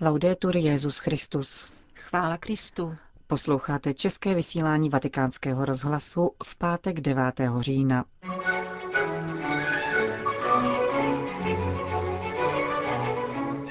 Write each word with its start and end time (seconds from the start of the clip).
Laudetur 0.00 0.56
Jezus 0.56 0.98
Christus. 0.98 1.70
Chvála 1.94 2.36
Kristu. 2.36 2.96
Posloucháte 3.26 3.94
české 3.94 4.34
vysílání 4.34 4.90
Vatikánského 4.90 5.64
rozhlasu 5.64 6.30
v 6.44 6.56
pátek 6.56 7.00
9. 7.00 7.40
října. 7.60 8.04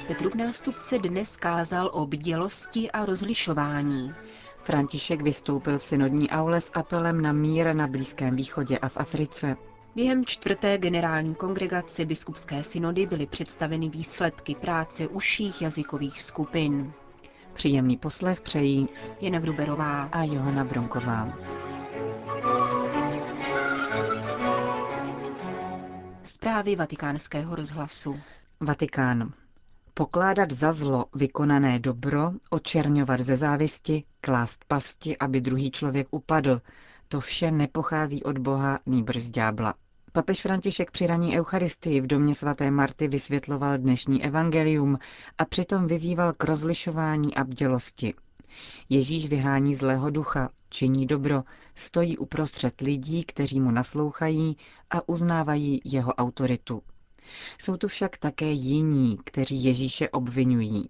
Petrův 0.07 0.35
nástupce 0.35 0.99
dnes 0.99 1.35
kázal 1.35 1.89
o 1.93 2.07
bdělosti 2.07 2.91
a 2.91 3.05
rozlišování. 3.05 4.13
František 4.63 5.21
vystoupil 5.21 5.79
v 5.79 5.83
synodní 5.83 6.29
aule 6.29 6.61
s 6.61 6.71
apelem 6.73 7.21
na 7.21 7.31
mír 7.31 7.75
na 7.75 7.87
Blízkém 7.87 8.35
východě 8.35 8.77
a 8.77 8.89
v 8.89 8.97
Africe. 8.97 9.55
Během 9.95 10.25
čtvrté 10.25 10.77
generální 10.77 11.35
kongregace 11.35 12.05
biskupské 12.05 12.63
synody 12.63 13.05
byly 13.05 13.27
představeny 13.27 13.89
výsledky 13.89 14.55
práce 14.55 15.07
užších 15.07 15.61
jazykových 15.61 16.21
skupin. 16.21 16.93
Příjemný 17.53 17.97
poslech 17.97 18.41
přejí 18.41 18.87
Jana 19.21 19.39
Gruberová 19.39 20.03
a 20.03 20.23
Johana 20.23 20.63
Bronková. 20.63 21.37
Zprávy 26.23 26.75
vatikánského 26.75 27.55
rozhlasu. 27.55 28.19
Vatikán. 28.59 29.33
Pokládat 29.93 30.51
za 30.51 30.71
zlo 30.71 31.05
vykonané 31.15 31.79
dobro, 31.79 32.31
očerňovat 32.49 33.19
ze 33.19 33.35
závisti, 33.35 34.03
klást 34.21 34.65
pasti, 34.67 35.17
aby 35.17 35.41
druhý 35.41 35.71
člověk 35.71 36.07
upadl, 36.11 36.61
to 37.07 37.19
vše 37.19 37.51
nepochází 37.51 38.23
od 38.23 38.37
Boha, 38.37 38.79
nýbrž 38.85 39.23
z 39.23 39.29
ďábla. 39.29 39.73
Papež 40.15 40.41
František 40.41 40.91
při 40.91 41.07
raní 41.07 41.37
Eucharistii 41.39 42.01
v 42.01 42.07
domě 42.07 42.35
svaté 42.35 42.71
Marty 42.71 43.07
vysvětloval 43.07 43.77
dnešní 43.77 44.23
evangelium 44.25 44.99
a 45.37 45.45
přitom 45.45 45.87
vyzýval 45.87 46.33
k 46.33 46.43
rozlišování 46.43 47.35
a 47.35 47.43
bdělosti. 47.43 48.13
Ježíš 48.89 49.27
vyhání 49.27 49.75
zlého 49.75 50.09
ducha, 50.09 50.49
činí 50.69 51.05
dobro, 51.05 51.43
stojí 51.75 52.17
uprostřed 52.17 52.81
lidí, 52.81 53.23
kteří 53.23 53.59
mu 53.59 53.71
naslouchají 53.71 54.57
a 54.89 55.09
uznávají 55.09 55.81
jeho 55.85 56.13
autoritu. 56.13 56.81
Jsou 57.59 57.77
tu 57.77 57.87
však 57.87 58.17
také 58.17 58.51
jiní, 58.51 59.17
kteří 59.23 59.63
Ježíše 59.63 60.09
obvinují. 60.09 60.89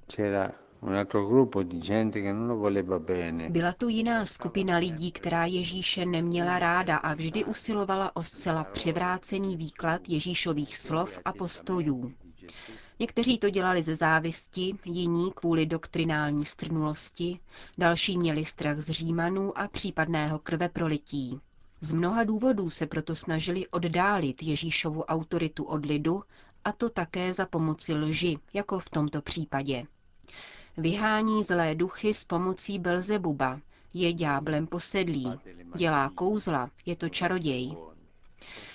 Byla 3.50 3.74
tu 3.74 3.88
jiná 3.90 4.26
skupina 4.26 4.78
lidí, 4.78 5.12
která 5.12 5.46
Ježíše 5.46 6.06
neměla 6.06 6.60
ráda 6.60 6.98
a 6.98 7.14
vždy 7.14 7.46
usilovala 7.46 8.16
o 8.16 8.24
zcela 8.24 8.64
převrácený 8.64 9.58
výklad 9.58 10.02
Ježíšových 10.08 10.78
slov 10.78 11.20
a 11.26 11.34
postojů. 11.34 12.14
Někteří 13.00 13.38
to 13.38 13.50
dělali 13.50 13.84
ze 13.84 13.96
závisti, 13.96 14.76
jiní 14.86 15.32
kvůli 15.36 15.66
doktrinální 15.66 16.46
strnulosti, 16.46 17.40
další 17.78 18.18
měli 18.18 18.46
strach 18.46 18.78
z 18.78 18.90
Římanů 18.90 19.58
a 19.58 19.68
případného 19.68 20.40
krveprolití. 20.40 21.40
Z 21.82 21.92
mnoha 21.92 22.24
důvodů 22.24 22.70
se 22.70 22.88
proto 22.88 23.16
snažili 23.16 23.68
oddálit 23.68 24.44
Ježíšovu 24.44 25.04
autoritu 25.04 25.64
od 25.64 25.86
lidu, 25.86 26.24
a 26.66 26.72
to 26.72 26.90
také 26.90 27.34
za 27.34 27.46
pomoci 27.46 27.94
lži, 27.94 28.38
jako 28.54 28.80
v 28.80 28.90
tomto 28.90 29.22
případě. 29.22 29.86
Vyhání 30.78 31.44
zlé 31.44 31.76
duchy 31.76 32.14
s 32.14 32.24
pomocí 32.24 32.80
Belzebuba, 32.80 33.60
je 33.94 34.14
ďáblem 34.14 34.68
posedlý, 34.68 35.32
dělá 35.76 36.10
kouzla, 36.16 36.70
je 36.86 36.96
to 36.96 37.10
čaroděj. 37.10 37.76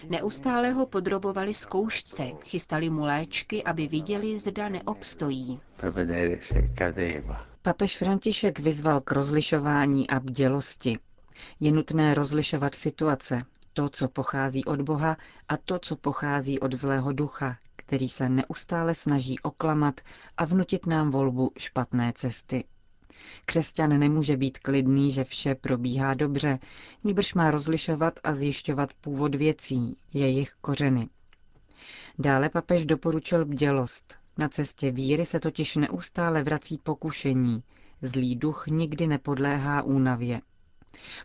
Neustále 0.09 0.71
ho 0.73 0.87
podrobovali 0.87 1.55
zkoušce, 1.55 2.23
chystali 2.45 2.91
mu 2.91 3.01
léčky, 3.01 3.65
aby 3.65 3.89
viděli, 3.89 4.39
zda 4.39 4.69
neobstojí. 4.69 5.61
Papež 7.63 7.97
František 7.97 8.59
vyzval 8.59 9.01
k 9.01 9.13
rozlišování 9.13 10.11
a 10.11 10.21
bdělosti. 10.21 10.99
Je 11.61 11.73
nutné 11.73 12.15
rozlišovat 12.15 12.75
situace, 12.75 13.43
to, 13.73 13.89
co 13.89 14.09
pochází 14.09 14.65
od 14.65 14.81
Boha 14.81 15.17
a 15.49 15.57
to, 15.57 15.79
co 15.79 15.97
pochází 15.97 16.61
od 16.61 16.73
zlého 16.75 17.13
ducha, 17.13 17.57
který 17.91 18.09
se 18.09 18.29
neustále 18.29 18.95
snaží 18.95 19.39
oklamat 19.39 20.01
a 20.37 20.45
vnutit 20.45 20.87
nám 20.87 21.11
volbu 21.11 21.53
špatné 21.59 22.13
cesty. 22.17 22.65
Křesťan 23.45 23.99
nemůže 23.99 24.37
být 24.37 24.59
klidný, 24.59 25.11
že 25.11 25.25
vše 25.25 25.55
probíhá 25.55 26.15
dobře, 26.15 26.59
níbrž 27.05 27.35
má 27.35 27.51
rozlišovat 27.51 28.21
a 28.25 28.35
zjišťovat 28.35 28.91
původ 29.01 29.35
věcí, 29.35 29.97
jejich 30.15 30.53
kořeny. 30.61 31.09
Dále 32.19 32.49
papež 32.49 32.87
doporučil 32.87 33.45
bdělost. 33.45 34.15
Na 34.39 34.49
cestě 34.49 34.91
víry 34.91 35.27
se 35.27 35.41
totiž 35.41 35.77
neustále 35.77 36.43
vrací 36.43 36.79
pokušení. 36.83 37.63
Zlý 38.03 38.37
duch 38.37 38.67
nikdy 38.67 39.07
nepodléhá 39.07 39.83
únavě. 39.83 40.41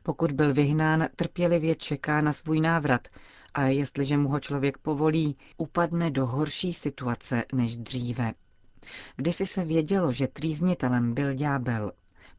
Pokud 0.04 0.32
byl 0.32 0.54
vyhnán, 0.54 1.08
trpělivě 1.16 1.76
čeká 1.76 2.22
na 2.22 2.34
svůj 2.34 2.60
návrat 2.60 3.08
a 3.56 3.62
jestliže 3.64 4.18
mu 4.18 4.30
ho 4.30 4.40
člověk 4.40 4.78
povolí, 4.78 5.38
upadne 5.58 6.12
do 6.12 6.26
horší 6.26 6.74
situace 6.74 7.46
než 7.54 7.76
dříve. 7.76 8.34
Kdysi 9.16 9.46
se 9.46 9.66
vědělo, 9.66 10.12
že 10.12 10.28
trýznitelem 10.28 11.14
byl 11.14 11.34
ďábel. 11.34 11.92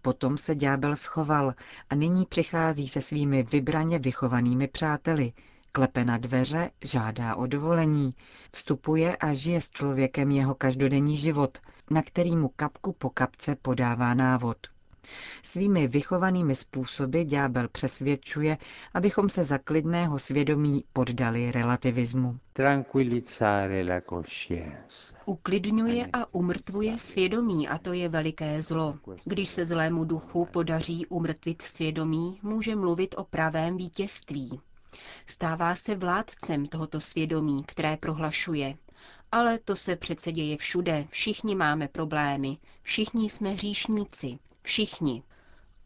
Potom 0.02 0.38
se 0.38 0.54
ďábel 0.54 0.96
schoval 0.96 1.54
a 1.90 1.94
nyní 1.94 2.26
přichází 2.26 2.88
se 2.88 3.00
svými 3.00 3.42
vybraně 3.42 3.98
vychovanými 3.98 4.68
přáteli. 4.68 5.32
Klepe 5.72 6.04
na 6.04 6.18
dveře, 6.18 6.70
žádá 6.84 7.36
o 7.36 7.46
dovolení, 7.46 8.14
vstupuje 8.52 9.16
a 9.16 9.34
žije 9.34 9.60
s 9.60 9.70
člověkem 9.70 10.30
jeho 10.30 10.54
každodenní 10.54 11.16
život, 11.16 11.58
na 11.90 12.02
který 12.02 12.36
mu 12.36 12.48
kapku 12.56 12.92
po 12.92 13.10
kapce 13.10 13.56
podává 13.56 14.14
návod. 14.14 14.75
Svými 15.42 15.88
vychovanými 15.88 16.54
způsoby 16.54 17.22
ďábel 17.22 17.68
přesvědčuje, 17.68 18.58
abychom 18.94 19.28
se 19.28 19.44
za 19.44 19.58
klidného 19.58 20.18
svědomí 20.18 20.84
poddali 20.92 21.52
relativismu. 21.52 22.38
Uklidňuje 25.24 26.06
a 26.12 26.34
umrtvuje 26.34 26.98
svědomí 26.98 27.68
a 27.68 27.78
to 27.78 27.92
je 27.92 28.08
veliké 28.08 28.62
zlo. 28.62 28.98
Když 29.24 29.48
se 29.48 29.64
zlému 29.64 30.04
duchu 30.04 30.48
podaří 30.52 31.06
umrtvit 31.06 31.62
svědomí, 31.62 32.38
může 32.42 32.76
mluvit 32.76 33.14
o 33.18 33.24
pravém 33.24 33.76
vítězství. 33.76 34.60
Stává 35.26 35.74
se 35.74 35.96
vládcem 35.96 36.66
tohoto 36.66 37.00
svědomí, 37.00 37.64
které 37.64 37.96
prohlašuje. 37.96 38.76
Ale 39.32 39.58
to 39.58 39.76
se 39.76 39.96
přece 39.96 40.32
děje 40.32 40.56
všude, 40.56 41.06
všichni 41.10 41.54
máme 41.54 41.88
problémy, 41.88 42.58
všichni 42.82 43.30
jsme 43.30 43.50
hříšníci, 43.50 44.38
Všichni. 44.66 45.22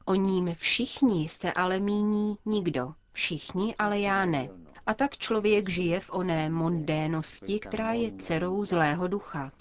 O 0.04 0.14
ním 0.14 0.54
všichni 0.58 1.28
se 1.28 1.52
ale 1.52 1.80
míní 1.80 2.36
nikdo. 2.46 2.92
Všichni, 3.12 3.76
ale 3.76 4.00
já 4.00 4.24
ne. 4.24 4.48
A 4.86 4.94
tak 4.94 5.16
člověk 5.18 5.68
žije 5.68 6.00
v 6.00 6.10
oné 6.12 6.50
mondénosti, 6.50 7.58
která 7.58 7.92
je 7.92 8.12
dcerou 8.12 8.64
zlého 8.64 9.08
ducha. 9.08 9.52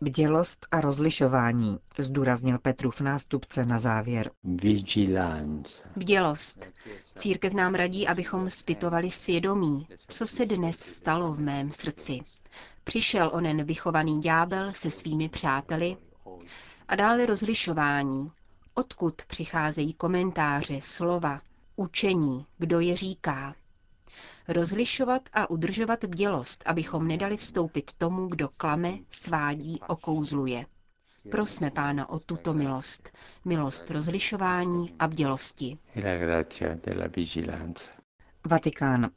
Bdělost 0.00 0.66
a 0.70 0.80
rozlišování, 0.80 1.78
zdůraznil 1.98 2.58
Petrův 2.58 3.00
nástupce 3.00 3.64
na 3.64 3.78
závěr. 3.78 4.30
Bdělost. 5.96 6.72
Církev 7.16 7.52
nám 7.52 7.74
radí, 7.74 8.08
abychom 8.08 8.50
zpytovali 8.50 9.10
svědomí, 9.10 9.86
co 10.08 10.26
se 10.26 10.46
dnes 10.46 10.78
stalo 10.78 11.32
v 11.34 11.40
mém 11.40 11.72
srdci. 11.72 12.20
Přišel 12.84 13.30
onen 13.34 13.64
vychovaný 13.64 14.20
ďábel 14.20 14.72
se 14.72 14.90
svými 14.90 15.28
přáteli 15.28 15.96
a 16.88 16.96
dále 16.96 17.26
rozlišování, 17.26 18.30
odkud 18.74 19.14
přicházejí 19.26 19.94
komentáře, 19.94 20.78
slova, 20.80 21.40
učení, 21.76 22.46
kdo 22.58 22.80
je 22.80 22.96
říká. 22.96 23.54
Rozlišovat 24.48 25.22
a 25.32 25.50
udržovat 25.50 26.04
bdělost, 26.04 26.62
abychom 26.66 27.08
nedali 27.08 27.36
vstoupit 27.36 27.94
tomu, 27.94 28.28
kdo 28.28 28.48
klame, 28.48 28.94
svádí, 29.10 29.80
okouzluje. 29.88 30.66
Prosme 31.30 31.70
Pána 31.70 32.08
o 32.08 32.18
tuto 32.18 32.54
milost, 32.54 33.10
milost 33.44 33.90
rozlišování 33.90 34.94
a 34.98 35.08
bdělosti. 35.08 35.78
Vatikán. 38.46 39.10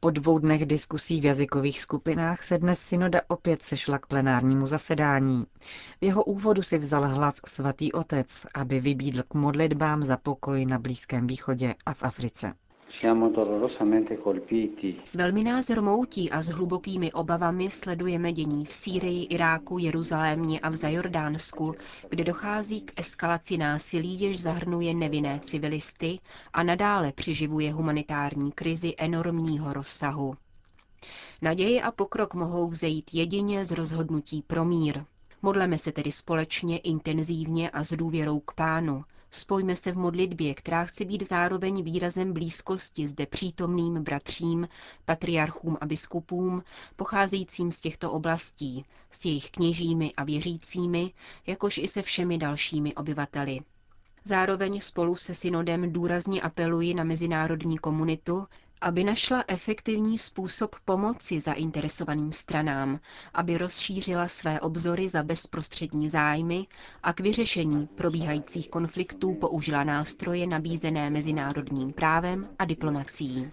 Po 0.00 0.10
dvou 0.10 0.38
dnech 0.38 0.66
diskusí 0.66 1.20
v 1.20 1.24
jazykových 1.24 1.80
skupinách 1.80 2.44
se 2.44 2.58
dnes 2.58 2.80
synoda 2.80 3.20
opět 3.28 3.62
sešla 3.62 3.98
k 3.98 4.06
plenárnímu 4.06 4.66
zasedání. 4.66 5.46
V 6.00 6.04
jeho 6.04 6.24
úvodu 6.24 6.62
si 6.62 6.78
vzal 6.78 7.08
hlas 7.08 7.34
svatý 7.46 7.92
otec, 7.92 8.46
aby 8.54 8.80
vybídl 8.80 9.22
k 9.22 9.34
modlitbám 9.34 10.04
za 10.04 10.16
pokoj 10.16 10.66
na 10.66 10.78
Blízkém 10.78 11.26
východě 11.26 11.74
a 11.86 11.94
v 11.94 12.02
Africe. 12.02 12.52
Velmi 15.14 15.44
nás 15.44 15.70
rmoutí 15.70 16.30
a 16.30 16.42
s 16.42 16.46
hlubokými 16.48 17.12
obavami 17.12 17.70
sledujeme 17.70 18.32
dění 18.32 18.64
v 18.64 18.72
Sýrii, 18.72 19.24
Iráku, 19.24 19.78
Jeruzalémě 19.78 20.60
a 20.60 20.68
v 20.68 20.76
Zajordánsku, 20.76 21.74
kde 22.08 22.24
dochází 22.24 22.80
k 22.80 23.00
eskalaci 23.00 23.56
násilí, 23.56 24.20
jež 24.20 24.40
zahrnuje 24.40 24.94
nevinné 24.94 25.40
civilisty 25.40 26.18
a 26.52 26.62
nadále 26.62 27.12
přiživuje 27.12 27.72
humanitární 27.72 28.52
krizi 28.52 28.94
enormního 28.98 29.72
rozsahu. 29.72 30.34
Naděje 31.42 31.82
a 31.82 31.90
pokrok 31.92 32.34
mohou 32.34 32.68
vzejít 32.68 33.10
jedině 33.12 33.64
z 33.64 33.70
rozhodnutí 33.70 34.42
pro 34.46 34.64
mír. 34.64 35.04
Modleme 35.42 35.78
se 35.78 35.92
tedy 35.92 36.12
společně, 36.12 36.78
intenzívně 36.78 37.70
a 37.70 37.84
s 37.84 37.92
důvěrou 37.92 38.40
k 38.40 38.54
Pánu. 38.54 39.04
Spojme 39.34 39.76
se 39.76 39.92
v 39.92 39.96
modlitbě, 39.96 40.54
která 40.54 40.84
chce 40.84 41.04
být 41.04 41.28
zároveň 41.28 41.82
výrazem 41.82 42.32
blízkosti 42.32 43.08
zde 43.08 43.26
přítomným 43.26 43.94
bratřím, 44.04 44.68
patriarchům 45.04 45.76
a 45.80 45.86
biskupům, 45.86 46.62
pocházejícím 46.96 47.72
z 47.72 47.80
těchto 47.80 48.12
oblastí, 48.12 48.84
s 49.10 49.24
jejich 49.24 49.50
kněžími 49.50 50.12
a 50.16 50.24
věřícími, 50.24 51.12
jakož 51.46 51.78
i 51.78 51.88
se 51.88 52.02
všemi 52.02 52.38
dalšími 52.38 52.94
obyvateli. 52.94 53.60
Zároveň 54.24 54.80
spolu 54.80 55.16
se 55.16 55.34
synodem 55.34 55.92
důrazně 55.92 56.42
apeluji 56.42 56.94
na 56.94 57.04
mezinárodní 57.04 57.78
komunitu, 57.78 58.46
aby 58.84 59.04
našla 59.04 59.44
efektivní 59.48 60.18
způsob 60.18 60.76
pomoci 60.84 61.40
zainteresovaným 61.40 62.32
stranám, 62.32 63.00
aby 63.34 63.58
rozšířila 63.58 64.28
své 64.28 64.60
obzory 64.60 65.08
za 65.08 65.22
bezprostřední 65.22 66.08
zájmy 66.08 66.66
a 67.02 67.12
k 67.12 67.20
vyřešení 67.20 67.86
probíhajících 67.86 68.68
konfliktů 68.68 69.34
použila 69.34 69.84
nástroje 69.84 70.46
nabízené 70.46 71.10
mezinárodním 71.10 71.92
právem 71.92 72.48
a 72.58 72.64
diplomacií. 72.64 73.50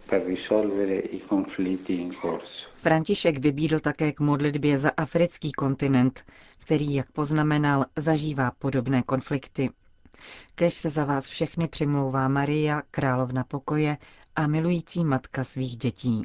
František 2.75 3.37
vybídl 3.39 3.79
také 3.79 4.11
k 4.11 4.19
modlitbě 4.19 4.77
za 4.77 4.91
africký 4.97 5.51
kontinent, 5.51 6.25
který, 6.57 6.93
jak 6.93 7.11
poznamenal, 7.11 7.85
zažívá 7.95 8.51
podobné 8.59 9.03
konflikty. 9.03 9.69
Kež 10.55 10.73
se 10.73 10.89
za 10.89 11.05
vás 11.05 11.27
všechny 11.27 11.67
přimlouvá 11.67 12.27
Maria, 12.27 12.81
královna 12.91 13.43
pokoje 13.43 13.97
a 14.35 14.47
milující 14.47 15.03
matka 15.05 15.43
svých 15.43 15.75
dětí. 15.77 16.21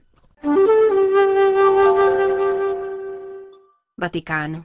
Vatikán. 4.01 4.65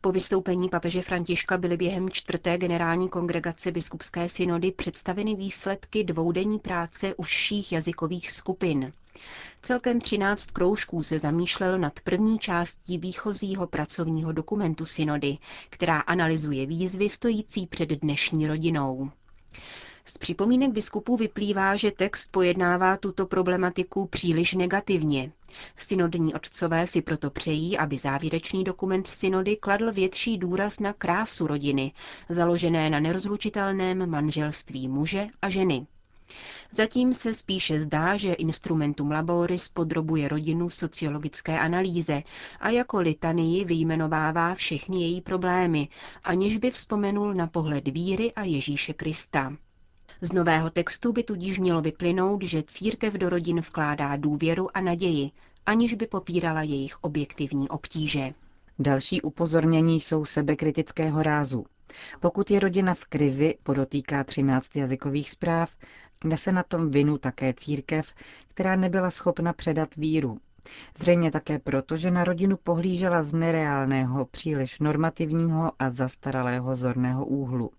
Po 0.00 0.12
vystoupení 0.12 0.68
papeže 0.68 1.02
Františka 1.02 1.58
byly 1.58 1.76
během 1.76 2.10
čtvrté 2.10 2.58
generální 2.58 3.08
kongregace 3.08 3.72
biskupské 3.72 4.28
synody 4.28 4.72
představeny 4.72 5.34
výsledky 5.34 6.04
dvoudenní 6.04 6.58
práce 6.58 7.14
užších 7.14 7.72
jazykových 7.72 8.30
skupin. 8.30 8.92
Celkem 9.62 10.00
13 10.00 10.46
kroužků 10.50 11.02
se 11.02 11.18
zamýšlel 11.18 11.78
nad 11.78 12.00
první 12.00 12.38
částí 12.38 12.98
výchozího 12.98 13.66
pracovního 13.66 14.32
dokumentu 14.32 14.86
synody, 14.86 15.38
která 15.70 16.00
analyzuje 16.00 16.66
výzvy 16.66 17.08
stojící 17.08 17.66
před 17.66 17.88
dnešní 17.88 18.46
rodinou. 18.48 19.10
Z 20.04 20.18
připomínek 20.18 20.70
biskupů 20.70 21.16
vyplývá, 21.16 21.76
že 21.76 21.90
text 21.90 22.30
pojednává 22.30 22.96
tuto 22.96 23.26
problematiku 23.26 24.06
příliš 24.06 24.54
negativně. 24.54 25.32
Synodní 25.76 26.34
otcové 26.34 26.86
si 26.86 27.02
proto 27.02 27.30
přejí, 27.30 27.78
aby 27.78 27.98
závěrečný 27.98 28.64
dokument 28.64 29.06
synody 29.06 29.56
kladl 29.56 29.92
větší 29.92 30.38
důraz 30.38 30.80
na 30.80 30.92
krásu 30.92 31.46
rodiny, 31.46 31.92
založené 32.28 32.90
na 32.90 33.00
nerozlučitelném 33.00 34.10
manželství 34.10 34.88
muže 34.88 35.26
a 35.42 35.50
ženy. 35.50 35.86
Zatím 36.72 37.14
se 37.14 37.34
spíše 37.34 37.80
zdá, 37.80 38.16
že 38.16 38.32
instrumentum 38.32 39.10
laboris 39.10 39.68
podrobuje 39.68 40.28
rodinu 40.28 40.70
sociologické 40.70 41.58
analýze 41.58 42.22
a 42.60 42.70
jako 42.70 43.00
litanii 43.00 43.64
vyjmenovává 43.64 44.54
všechny 44.54 45.02
její 45.02 45.20
problémy, 45.20 45.88
aniž 46.24 46.56
by 46.56 46.70
vzpomenul 46.70 47.34
na 47.34 47.46
pohled 47.46 47.88
víry 47.88 48.32
a 48.32 48.44
Ježíše 48.44 48.92
Krista. 48.92 49.56
Z 50.20 50.32
nového 50.32 50.70
textu 50.70 51.12
by 51.12 51.22
tudíž 51.22 51.58
mělo 51.58 51.82
vyplynout, 51.82 52.42
že 52.42 52.62
církev 52.62 53.14
do 53.14 53.28
rodin 53.28 53.60
vkládá 53.60 54.16
důvěru 54.16 54.76
a 54.76 54.80
naději, 54.80 55.30
aniž 55.66 55.94
by 55.94 56.06
popírala 56.06 56.62
jejich 56.62 57.04
objektivní 57.04 57.68
obtíže. 57.68 58.32
Další 58.78 59.22
upozornění 59.22 60.00
jsou 60.00 60.24
sebekritického 60.24 61.22
rázu. 61.22 61.66
Pokud 62.20 62.50
je 62.50 62.60
rodina 62.60 62.94
v 62.94 63.04
krizi, 63.04 63.54
podotýká 63.62 64.24
13 64.24 64.76
jazykových 64.76 65.30
zpráv, 65.30 65.70
nese 66.24 66.52
na 66.52 66.62
tom 66.62 66.90
vinu 66.90 67.18
také 67.18 67.54
církev, 67.54 68.14
která 68.48 68.76
nebyla 68.76 69.10
schopna 69.10 69.52
předat 69.52 69.96
víru. 69.96 70.38
Zřejmě 70.98 71.30
také 71.30 71.58
proto, 71.58 71.96
že 71.96 72.10
na 72.10 72.24
rodinu 72.24 72.56
pohlížela 72.56 73.22
z 73.22 73.34
nereálného, 73.34 74.24
příliš 74.24 74.80
normativního 74.80 75.72
a 75.78 75.90
zastaralého 75.90 76.74
zorného 76.76 77.26
úhlu. 77.26 77.70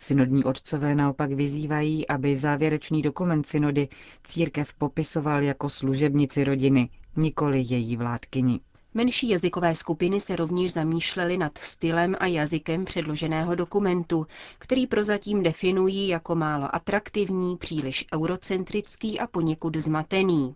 Synodní 0.00 0.44
otcové 0.44 0.94
naopak 0.94 1.32
vyzývají, 1.32 2.08
aby 2.08 2.36
závěrečný 2.36 3.02
dokument 3.02 3.48
synody 3.48 3.88
církev 4.24 4.74
popisoval 4.74 5.42
jako 5.42 5.68
služebnici 5.68 6.44
rodiny, 6.44 6.88
nikoli 7.16 7.64
její 7.66 7.96
vládkyni. 7.96 8.60
Menší 8.94 9.28
jazykové 9.28 9.74
skupiny 9.74 10.20
se 10.20 10.36
rovněž 10.36 10.72
zamýšlely 10.72 11.36
nad 11.38 11.58
stylem 11.58 12.16
a 12.20 12.26
jazykem 12.26 12.84
předloženého 12.84 13.54
dokumentu, 13.54 14.26
který 14.58 14.86
prozatím 14.86 15.42
definují 15.42 16.08
jako 16.08 16.34
málo 16.34 16.74
atraktivní, 16.74 17.56
příliš 17.56 18.04
eurocentrický 18.14 19.20
a 19.20 19.26
poněkud 19.26 19.76
zmatený. 19.76 20.54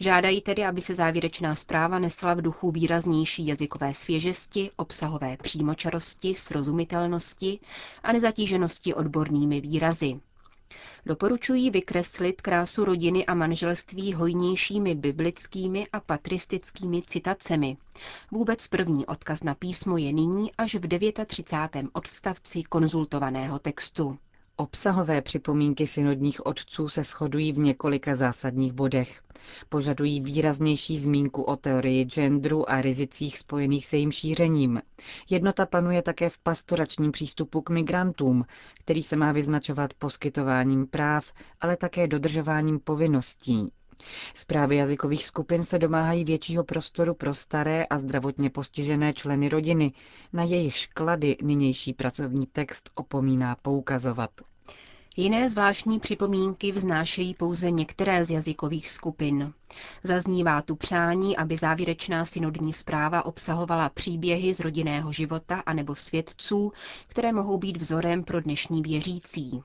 Žádají 0.00 0.40
tedy, 0.40 0.64
aby 0.64 0.80
se 0.80 0.94
závěrečná 0.94 1.54
zpráva 1.54 1.98
nesla 1.98 2.34
v 2.34 2.42
duchu 2.42 2.70
výraznější 2.70 3.46
jazykové 3.46 3.94
svěžesti, 3.94 4.70
obsahové 4.76 5.36
přímočarosti, 5.36 6.34
srozumitelnosti 6.34 7.58
a 8.02 8.12
nezatíženosti 8.12 8.94
odbornými 8.94 9.60
výrazy. 9.60 10.20
Doporučují 11.06 11.70
vykreslit 11.70 12.40
krásu 12.42 12.84
rodiny 12.84 13.26
a 13.26 13.34
manželství 13.34 14.12
hojnějšími 14.12 14.94
biblickými 14.94 15.86
a 15.92 16.00
patristickými 16.00 17.02
citacemi. 17.02 17.76
Vůbec 18.30 18.68
první 18.68 19.06
odkaz 19.06 19.42
na 19.42 19.54
písmo 19.54 19.96
je 19.96 20.12
nyní 20.12 20.52
až 20.58 20.74
v 20.74 20.88
39. 21.26 21.88
odstavci 21.92 22.62
konzultovaného 22.62 23.58
textu. 23.58 24.18
Obsahové 24.58 25.22
připomínky 25.22 25.86
synodních 25.86 26.46
otců 26.46 26.88
se 26.88 27.02
shodují 27.02 27.52
v 27.52 27.58
několika 27.58 28.16
zásadních 28.16 28.72
bodech. 28.72 29.22
Požadují 29.68 30.20
výraznější 30.20 30.98
zmínku 30.98 31.42
o 31.42 31.56
teorii 31.56 32.04
genderu 32.04 32.70
a 32.70 32.80
rizicích 32.80 33.38
spojených 33.38 33.86
se 33.86 33.96
jejím 33.96 34.12
šířením. 34.12 34.82
Jednota 35.30 35.66
panuje 35.66 36.02
také 36.02 36.28
v 36.30 36.38
pastoračním 36.38 37.12
přístupu 37.12 37.60
k 37.60 37.70
migrantům, 37.70 38.44
který 38.78 39.02
se 39.02 39.16
má 39.16 39.32
vyznačovat 39.32 39.94
poskytováním 39.94 40.86
práv, 40.86 41.32
ale 41.60 41.76
také 41.76 42.06
dodržováním 42.06 42.80
povinností. 42.80 43.72
Zprávy 44.34 44.76
jazykových 44.76 45.26
skupin 45.26 45.62
se 45.62 45.78
domáhají 45.78 46.24
většího 46.24 46.64
prostoru 46.64 47.14
pro 47.14 47.34
staré 47.34 47.84
a 47.84 47.98
zdravotně 47.98 48.50
postižené 48.50 49.12
členy 49.14 49.48
rodiny, 49.48 49.92
na 50.32 50.42
jejich 50.42 50.76
šklady 50.76 51.36
nynější 51.42 51.92
pracovní 51.92 52.46
text 52.46 52.90
opomíná 52.94 53.56
poukazovat. 53.62 54.30
Jiné 55.18 55.50
zvláštní 55.50 56.00
připomínky 56.00 56.72
vznášejí 56.72 57.34
pouze 57.34 57.70
některé 57.70 58.24
z 58.24 58.30
jazykových 58.30 58.90
skupin. 58.90 59.52
Zaznívá 60.04 60.62
tu 60.62 60.76
přání, 60.76 61.36
aby 61.36 61.56
závěrečná 61.56 62.24
synodní 62.24 62.72
zpráva 62.72 63.24
obsahovala 63.24 63.88
příběhy 63.88 64.54
z 64.54 64.60
rodinného 64.60 65.12
života 65.12 65.62
anebo 65.66 65.94
svědců, 65.94 66.72
které 67.06 67.32
mohou 67.32 67.58
být 67.58 67.76
vzorem 67.76 68.24
pro 68.24 68.40
dnešní 68.40 68.82
věřící. 68.82 69.62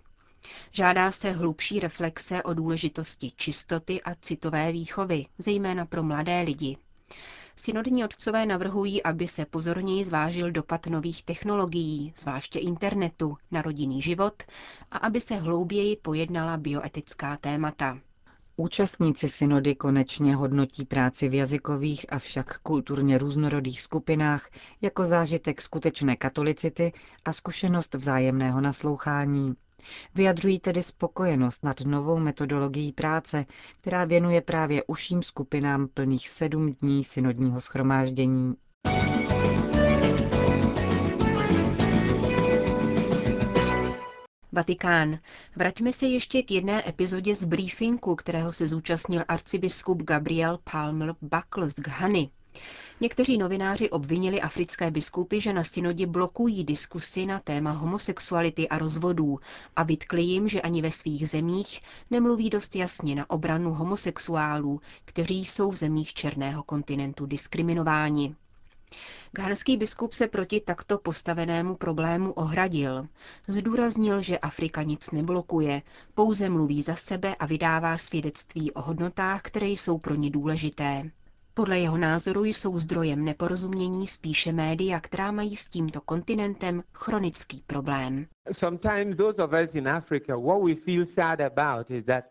Žádá 0.71 1.11
se 1.11 1.31
hlubší 1.31 1.79
reflexe 1.79 2.43
o 2.43 2.53
důležitosti 2.53 3.31
čistoty 3.35 4.01
a 4.01 4.15
citové 4.15 4.71
výchovy, 4.71 5.25
zejména 5.37 5.85
pro 5.85 6.03
mladé 6.03 6.41
lidi. 6.41 6.77
Synodní 7.55 8.03
otcové 8.05 8.45
navrhují, 8.45 9.03
aby 9.03 9.27
se 9.27 9.45
pozorněji 9.45 10.05
zvážil 10.05 10.51
dopad 10.51 10.87
nových 10.87 11.23
technologií, 11.23 12.13
zvláště 12.17 12.59
internetu, 12.59 13.37
na 13.51 13.61
rodinný 13.61 14.01
život 14.01 14.43
a 14.91 14.97
aby 14.97 15.19
se 15.19 15.35
hlouběji 15.35 15.95
pojednala 15.95 16.57
bioetická 16.57 17.37
témata. 17.37 17.99
Účastníci 18.55 19.29
synody 19.29 19.75
konečně 19.75 20.35
hodnotí 20.35 20.85
práci 20.85 21.29
v 21.29 21.33
jazykových 21.33 22.13
a 22.13 22.19
však 22.19 22.59
kulturně 22.59 23.17
různorodých 23.17 23.81
skupinách 23.81 24.49
jako 24.81 25.05
zážitek 25.05 25.61
skutečné 25.61 26.15
katolicity 26.15 26.93
a 27.25 27.33
zkušenost 27.33 27.93
vzájemného 27.95 28.61
naslouchání. 28.61 29.53
Vyjadřují 30.15 30.59
tedy 30.59 30.83
spokojenost 30.83 31.63
nad 31.63 31.81
novou 31.81 32.19
metodologií 32.19 32.91
práce, 32.91 33.45
která 33.81 34.05
věnuje 34.05 34.41
právě 34.41 34.83
uším 34.87 35.23
skupinám 35.23 35.87
plných 35.87 36.29
sedm 36.29 36.73
dní 36.73 37.03
synodního 37.03 37.61
schromáždění. 37.61 38.55
Vatikán. 44.53 45.19
Vraťme 45.55 45.93
se 45.93 46.05
ještě 46.05 46.41
k 46.43 46.51
jedné 46.51 46.89
epizodě 46.89 47.35
z 47.35 47.45
briefingu, 47.45 48.15
kterého 48.15 48.53
se 48.53 48.67
zúčastnil 48.67 49.23
arcibiskup 49.27 50.03
Gabriel 50.03 50.59
Palmer 50.71 51.15
Buckles 51.21 51.73
z 51.73 51.79
Ghany. 51.79 52.29
Někteří 53.01 53.37
novináři 53.37 53.89
obvinili 53.89 54.41
africké 54.41 54.91
biskupy, 54.91 55.39
že 55.39 55.53
na 55.53 55.63
synodě 55.63 56.07
blokují 56.07 56.63
diskusy 56.63 57.25
na 57.25 57.39
téma 57.39 57.71
homosexuality 57.71 58.69
a 58.69 58.77
rozvodů 58.77 59.39
a 59.75 59.83
vytkli 59.83 60.21
jim, 60.21 60.47
že 60.47 60.61
ani 60.61 60.81
ve 60.81 60.91
svých 60.91 61.29
zemích 61.29 61.81
nemluví 62.11 62.49
dost 62.49 62.75
jasně 62.75 63.15
na 63.15 63.29
obranu 63.29 63.73
homosexuálů, 63.73 64.81
kteří 65.05 65.45
jsou 65.45 65.71
v 65.71 65.75
zemích 65.75 66.13
černého 66.13 66.63
kontinentu 66.63 67.25
diskriminováni. 67.25 68.35
Ghanský 69.31 69.77
biskup 69.77 70.13
se 70.13 70.27
proti 70.27 70.59
takto 70.61 70.97
postavenému 70.97 71.75
problému 71.75 72.31
ohradil. 72.33 73.07
Zdůraznil, 73.47 74.21
že 74.21 74.39
Afrika 74.39 74.83
nic 74.83 75.11
neblokuje, 75.11 75.81
pouze 76.13 76.49
mluví 76.49 76.81
za 76.83 76.95
sebe 76.95 77.35
a 77.35 77.45
vydává 77.45 77.97
svědectví 77.97 78.71
o 78.71 78.81
hodnotách, 78.81 79.41
které 79.41 79.67
jsou 79.67 79.97
pro 79.97 80.15
ně 80.15 80.29
důležité. 80.29 81.11
Podle 81.53 81.79
jeho 81.79 81.97
názoru 81.97 82.43
jsou 82.45 82.79
zdrojem 82.79 83.25
neporozumění 83.25 84.07
spíše 84.07 84.51
média, 84.51 84.99
která 84.99 85.31
mají 85.31 85.55
s 85.55 85.67
tímto 85.67 86.01
kontinentem 86.01 86.83
chronický 86.93 87.63
problém. 87.67 88.25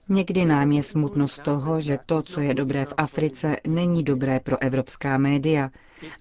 Někdy 0.09 0.45
nám 0.45 0.73
je 0.73 0.83
smutno 0.83 1.29
z 1.29 1.39
toho, 1.39 1.81
že 1.81 1.99
to, 2.07 2.23
co 2.23 2.41
je 2.41 2.55
dobré 2.55 2.85
v 2.85 2.95
Africe, 2.97 3.57
není 3.67 4.03
dobré 4.03 4.41
pro 4.41 4.63
evropská 4.63 5.19
média 5.19 5.71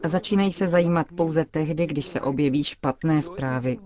a 0.03 0.07
začínají 0.07 0.53
se 0.53 0.67
zajímat 0.67 1.07
pouze 1.15 1.45
tehdy, 1.45 1.86
když 1.88 2.05
se 2.05 2.21
objeví 2.21 2.63
špatné 2.63 3.21
zprávy. 3.21 3.77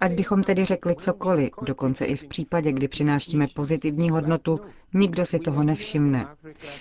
Ať 0.00 0.12
bychom 0.12 0.42
tedy 0.42 0.64
řekli 0.64 0.94
cokoliv, 0.96 1.50
dokonce 1.62 2.04
i 2.04 2.16
v 2.16 2.24
případě, 2.26 2.72
kdy 2.72 2.88
přinášíme 2.88 3.46
pozitivní 3.54 4.10
hodnotu, 4.10 4.60
nikdo 4.94 5.26
si 5.26 5.38
toho 5.38 5.62
nevšimne. 5.62 6.26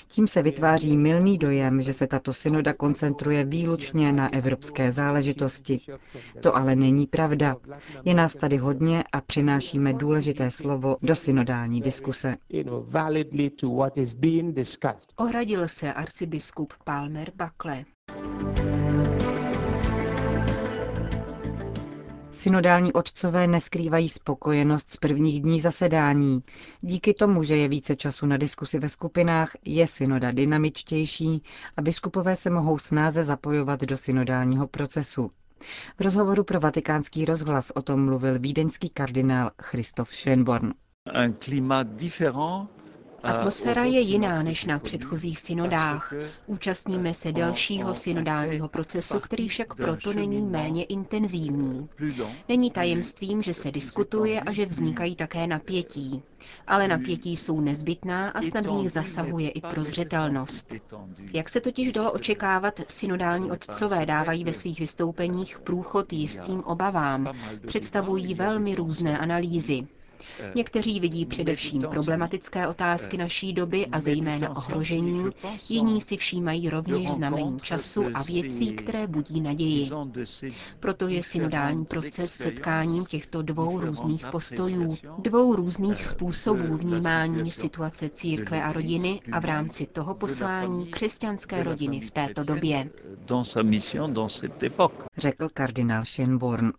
Tím 0.07 0.27
se 0.27 0.41
vytváří 0.41 0.97
milný 0.97 1.37
dojem, 1.37 1.81
že 1.81 1.93
se 1.93 2.07
tato 2.07 2.33
synoda 2.33 2.73
koncentruje 2.73 3.43
výlučně 3.45 4.13
na 4.13 4.33
evropské 4.33 4.91
záležitosti. 4.91 5.79
To 6.41 6.55
ale 6.55 6.75
není 6.75 7.07
pravda. 7.07 7.55
Je 8.05 8.13
nás 8.13 8.33
tady 8.33 8.57
hodně 8.57 9.03
a 9.11 9.21
přinášíme 9.21 9.93
důležité 9.93 10.51
slovo 10.51 10.97
do 11.01 11.15
synodální 11.15 11.81
diskuse. 11.81 12.35
Ohradil 15.17 15.67
se 15.67 15.93
arcibiskup 15.93 16.73
Palmer 16.83 17.31
Bakle. 17.35 17.85
Synodální 22.47 22.93
otcové 22.93 23.47
neskrývají 23.47 24.09
spokojenost 24.09 24.91
z 24.91 24.97
prvních 24.97 25.41
dní 25.41 25.61
zasedání. 25.61 26.43
Díky 26.81 27.13
tomu, 27.13 27.43
že 27.43 27.57
je 27.57 27.67
více 27.67 27.95
času 27.95 28.25
na 28.25 28.37
diskusi 28.37 28.79
ve 28.79 28.89
skupinách, 28.89 29.51
je 29.65 29.87
synoda 29.87 30.31
dynamičtější 30.31 31.43
a 31.77 31.81
biskupové 31.81 32.35
se 32.35 32.49
mohou 32.49 32.77
snáze 32.77 33.23
zapojovat 33.23 33.81
do 33.81 33.97
synodálního 33.97 34.67
procesu. 34.67 35.31
V 35.97 36.01
rozhovoru 36.01 36.43
pro 36.43 36.59
vatikánský 36.59 37.25
rozhlas 37.25 37.71
o 37.75 37.81
tom 37.81 38.05
mluvil 38.05 38.39
vídeňský 38.39 38.89
kardinál 38.89 39.51
Christoph 39.61 40.09
Schönborn. 40.09 40.73
Atmosféra 43.27 43.83
je 43.83 43.99
jiná 43.99 44.43
než 44.43 44.65
na 44.65 44.79
předchozích 44.79 45.39
synodách. 45.39 46.13
Účastníme 46.45 47.13
se 47.13 47.31
delšího 47.31 47.93
synodálního 47.95 48.67
procesu, 48.67 49.19
který 49.19 49.47
však 49.47 49.73
proto 49.73 50.13
není 50.13 50.41
méně 50.41 50.83
intenzivní. 50.83 51.89
Není 52.49 52.71
tajemstvím, 52.71 53.41
že 53.41 53.53
se 53.53 53.71
diskutuje 53.71 54.41
a 54.41 54.51
že 54.51 54.65
vznikají 54.65 55.15
také 55.15 55.47
napětí. 55.47 56.21
Ale 56.67 56.87
napětí 56.87 57.37
jsou 57.37 57.61
nezbytná 57.61 58.29
a 58.29 58.41
snad 58.41 58.65
v 58.65 58.71
nich 58.71 58.91
zasahuje 58.91 59.49
i 59.49 59.61
prozřetelnost. 59.61 60.73
Jak 61.33 61.49
se 61.49 61.61
totiž 61.61 61.91
dalo 61.91 62.11
očekávat, 62.11 62.79
synodální 62.87 63.51
otcové 63.51 64.05
dávají 64.05 64.43
ve 64.43 64.53
svých 64.53 64.79
vystoupeních 64.79 65.59
průchod 65.59 66.13
jistým 66.13 66.63
obavám. 66.63 67.33
Představují 67.67 68.33
velmi 68.33 68.75
různé 68.75 69.17
analýzy. 69.17 69.87
Někteří 70.55 70.99
vidí 70.99 71.25
především 71.25 71.81
problematické 71.81 72.67
otázky 72.67 73.17
naší 73.17 73.53
doby 73.53 73.85
a 73.87 73.99
zejména 73.99 74.49
ohrožení, 74.57 75.29
jiní 75.69 76.01
si 76.01 76.17
všímají 76.17 76.69
rovněž 76.69 77.09
znamení 77.09 77.59
času 77.59 78.03
a 78.13 78.23
věcí, 78.23 78.73
které 78.73 79.07
budí 79.07 79.41
naději. 79.41 79.89
Proto 80.79 81.07
je 81.07 81.23
synodální 81.23 81.85
proces 81.85 82.31
setkáním 82.33 83.05
těchto 83.05 83.41
dvou 83.41 83.79
různých 83.79 84.25
postojů, 84.31 84.95
dvou 85.19 85.55
různých 85.55 86.05
způsobů 86.05 86.77
vnímání 86.77 87.51
situace 87.51 88.09
církve 88.09 88.63
a 88.63 88.71
rodiny 88.73 89.21
a 89.31 89.39
v 89.39 89.45
rámci 89.45 89.85
toho 89.85 90.13
poslání 90.15 90.87
křesťanské 90.87 91.63
rodiny 91.63 92.01
v 92.01 92.11
této 92.11 92.43
době. 92.43 92.89
Řekl 95.17 95.47
kardinál 95.53 96.01
Schönborn. 96.05 96.71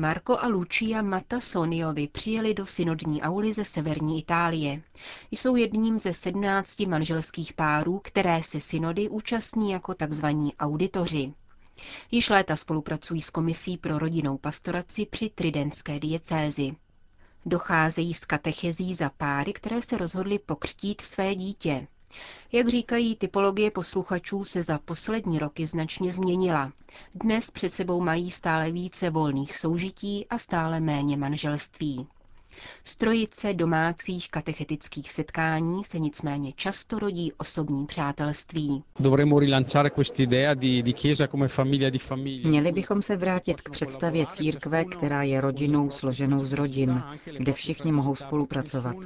Marco 0.00 0.44
a 0.44 0.46
Lucia 0.48 1.02
Matasoniovi 1.02 2.08
přijeli 2.08 2.54
do 2.54 2.66
synodní 2.66 3.22
auly 3.22 3.54
ze 3.54 3.64
severní 3.64 4.18
Itálie. 4.18 4.82
Jsou 5.30 5.56
jedním 5.56 5.98
ze 5.98 6.14
sedmnácti 6.14 6.86
manželských 6.86 7.52
párů, 7.52 8.00
které 8.04 8.42
se 8.42 8.60
synody 8.60 9.08
účastní 9.08 9.70
jako 9.70 9.94
tzv. 9.94 10.26
auditoři. 10.58 11.32
Již 12.10 12.28
léta 12.30 12.56
spolupracují 12.56 13.20
s 13.20 13.30
Komisí 13.30 13.76
pro 13.78 13.98
rodinnou 13.98 14.38
pastoraci 14.38 15.06
při 15.06 15.30
Tridentské 15.34 16.00
diecézi. 16.00 16.76
Docházejí 17.46 18.14
z 18.14 18.24
katechezí 18.24 18.94
za 18.94 19.08
páry, 19.08 19.52
které 19.52 19.82
se 19.82 19.98
rozhodly 19.98 20.38
pokřtít 20.38 21.00
své 21.00 21.34
dítě. 21.34 21.86
Jak 22.52 22.68
říkají, 22.68 23.16
typologie 23.16 23.70
posluchačů 23.70 24.44
se 24.44 24.62
za 24.62 24.78
poslední 24.78 25.38
roky 25.38 25.66
značně 25.66 26.12
změnila. 26.12 26.72
Dnes 27.14 27.50
před 27.50 27.70
sebou 27.72 28.00
mají 28.00 28.30
stále 28.30 28.70
více 28.70 29.10
volných 29.10 29.56
soužití 29.56 30.26
a 30.30 30.38
stále 30.38 30.80
méně 30.80 31.16
manželství. 31.16 32.06
Z 32.84 32.96
trojice 32.96 33.54
domácích 33.54 34.30
katechetických 34.30 35.10
setkání 35.10 35.84
se 35.84 35.98
nicméně 35.98 36.52
často 36.56 36.98
rodí 36.98 37.32
osobní 37.38 37.86
přátelství. 37.86 38.82
Měli 42.44 42.72
bychom 42.72 43.02
se 43.02 43.16
vrátit 43.16 43.60
k 43.60 43.70
představě 43.70 44.26
církve, 44.26 44.84
která 44.84 45.22
je 45.22 45.40
rodinou 45.40 45.90
složenou 45.90 46.44
z 46.44 46.52
rodin, 46.52 47.02
kde 47.38 47.52
všichni 47.52 47.92
mohou 47.92 48.14
spolupracovat. 48.14 48.96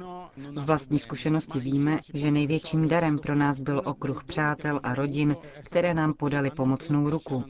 Z 0.55 0.65
vlastní 0.65 0.99
zkušenosti 0.99 1.59
víme, 1.59 1.99
že 2.13 2.31
největším 2.31 2.87
darem 2.87 3.19
pro 3.19 3.35
nás 3.35 3.59
byl 3.59 3.81
okruh 3.85 4.23
přátel 4.23 4.79
a 4.83 4.95
rodin, 4.95 5.35
které 5.63 5.93
nám 5.93 6.13
podali 6.13 6.51
pomocnou 6.51 7.09
ruku. 7.09 7.43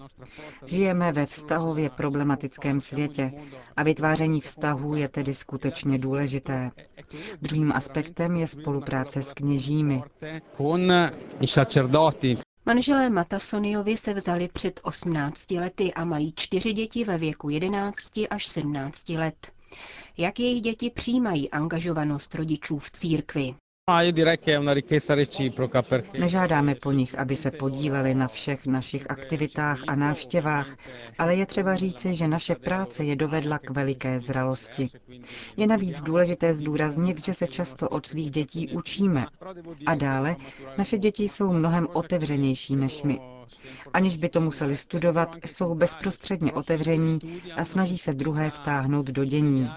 Žijeme 0.65 1.12
ve 1.12 1.25
vztahově 1.25 1.89
problematickém 1.89 2.79
světě 2.79 3.31
a 3.77 3.83
vytváření 3.83 4.41
vztahů 4.41 4.95
je 4.95 5.07
tedy 5.09 5.33
skutečně 5.33 5.94
důležité. 5.97 6.71
Druhým 7.41 7.71
aspektem 7.71 8.35
je 8.35 8.47
spolupráce 8.47 9.21
s 9.21 9.33
kněžími. 9.33 10.03
Manželé 12.65 13.09
Matasoniovi 13.09 13.97
se 13.97 14.13
vzali 14.13 14.47
před 14.53 14.79
18 14.83 15.51
lety 15.51 15.93
a 15.93 16.05
mají 16.05 16.33
čtyři 16.35 16.73
děti 16.73 17.03
ve 17.03 17.17
věku 17.17 17.49
11 17.49 18.11
až 18.29 18.47
17 18.47 19.09
let. 19.09 19.51
Jak 20.17 20.39
jejich 20.39 20.61
děti 20.61 20.89
přijímají 20.89 21.51
angažovanost 21.51 22.35
rodičů 22.35 22.79
v 22.79 22.91
církvi? 22.91 23.55
Nežádáme 26.19 26.75
po 26.75 26.91
nich, 26.91 27.19
aby 27.19 27.35
se 27.35 27.51
podíleli 27.51 28.15
na 28.15 28.27
všech 28.27 28.65
našich 28.65 29.11
aktivitách 29.11 29.79
a 29.87 29.95
návštěvách, 29.95 30.75
ale 31.17 31.35
je 31.35 31.45
třeba 31.45 31.75
říci, 31.75 32.13
že 32.15 32.27
naše 32.27 32.55
práce 32.55 33.03
je 33.03 33.15
dovedla 33.15 33.59
k 33.59 33.69
veliké 33.69 34.19
zralosti. 34.19 34.87
Je 35.57 35.67
navíc 35.67 36.01
důležité 36.01 36.53
zdůraznit, 36.53 37.25
že 37.25 37.33
se 37.33 37.47
často 37.47 37.89
od 37.89 38.05
svých 38.05 38.29
dětí 38.31 38.67
učíme. 38.67 39.25
A 39.85 39.95
dále, 39.95 40.35
naše 40.77 40.97
děti 40.97 41.23
jsou 41.23 41.53
mnohem 41.53 41.87
otevřenější 41.93 42.75
než 42.75 43.03
my. 43.03 43.34
Aniž 43.93 44.17
by 44.17 44.29
to 44.29 44.41
museli 44.41 44.77
studovat, 44.77 45.35
jsou 45.45 45.75
bezprostředně 45.75 46.53
otevření 46.53 47.19
a 47.55 47.65
snaží 47.65 47.97
se 47.97 48.13
druhé 48.13 48.49
vtáhnout 48.49 49.05
do 49.05 49.25
dění. 49.25 49.69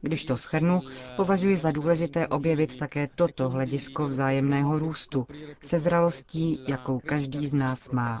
Když 0.00 0.24
to 0.24 0.36
schrnu, 0.36 0.80
považuji 1.16 1.56
za 1.56 1.70
důležité 1.70 2.28
objevit 2.28 2.78
také 2.78 3.08
toto 3.14 3.48
hledisko 3.48 4.06
vzájemného 4.06 4.78
růstu, 4.78 5.26
se 5.62 5.78
zralostí, 5.78 6.60
jakou 6.68 7.00
každý 7.06 7.46
z 7.46 7.54
nás 7.54 7.90
má. 7.90 8.20